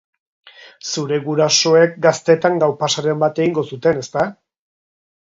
[0.91, 4.25] Zure gurasoek gaztetan gaupasaren bat egingo zuten, ezta?